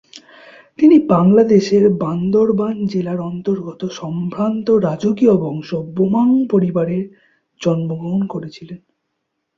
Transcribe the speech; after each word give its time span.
তিনি 0.79 0.97
বাংলাদেশের 1.07 1.83
বান্দরবান 1.97 2.75
জেলার 2.85 3.19
অন্তর্গত 3.21 3.81
সম্ভ্রান্ত 3.91 4.67
রাজকীয় 4.83 5.35
বংশ 5.37 5.69
বোমাং 5.95 6.29
পরিবারে 6.49 6.97
জন্মগ্রহণ 7.61 8.21
করেছিলেন। 8.27 8.79